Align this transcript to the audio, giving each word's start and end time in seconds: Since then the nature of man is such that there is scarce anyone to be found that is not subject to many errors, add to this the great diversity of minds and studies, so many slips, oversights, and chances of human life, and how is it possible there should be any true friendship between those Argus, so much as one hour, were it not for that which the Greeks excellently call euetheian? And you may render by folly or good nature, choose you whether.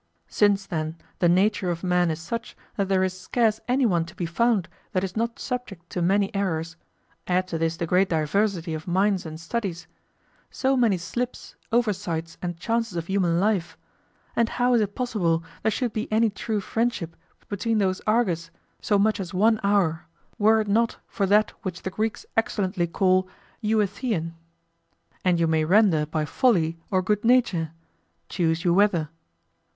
Since 0.29 0.65
then 0.65 0.97
the 1.19 1.29
nature 1.29 1.69
of 1.69 1.83
man 1.83 2.09
is 2.09 2.19
such 2.19 2.57
that 2.75 2.87
there 2.87 3.03
is 3.03 3.15
scarce 3.21 3.59
anyone 3.67 4.03
to 4.05 4.15
be 4.15 4.25
found 4.25 4.67
that 4.93 5.03
is 5.03 5.15
not 5.15 5.37
subject 5.37 5.91
to 5.91 6.01
many 6.01 6.33
errors, 6.33 6.75
add 7.27 7.47
to 7.49 7.59
this 7.59 7.77
the 7.77 7.85
great 7.85 8.09
diversity 8.09 8.73
of 8.73 8.87
minds 8.87 9.27
and 9.27 9.39
studies, 9.39 9.85
so 10.49 10.75
many 10.75 10.97
slips, 10.97 11.55
oversights, 11.71 12.39
and 12.41 12.57
chances 12.57 12.97
of 12.97 13.05
human 13.05 13.39
life, 13.39 13.77
and 14.35 14.49
how 14.49 14.73
is 14.73 14.81
it 14.81 14.95
possible 14.95 15.43
there 15.61 15.69
should 15.69 15.93
be 15.93 16.11
any 16.11 16.31
true 16.31 16.61
friendship 16.61 17.15
between 17.47 17.77
those 17.77 18.01
Argus, 18.07 18.49
so 18.81 18.97
much 18.97 19.19
as 19.19 19.35
one 19.35 19.59
hour, 19.63 20.07
were 20.39 20.61
it 20.61 20.67
not 20.67 20.97
for 21.05 21.27
that 21.27 21.51
which 21.61 21.83
the 21.83 21.91
Greeks 21.91 22.25
excellently 22.35 22.87
call 22.87 23.27
euetheian? 23.63 24.31
And 25.23 25.39
you 25.39 25.45
may 25.45 25.63
render 25.63 26.07
by 26.07 26.25
folly 26.25 26.79
or 26.89 27.03
good 27.03 27.23
nature, 27.23 27.69
choose 28.29 28.63
you 28.65 28.73
whether. 28.73 29.09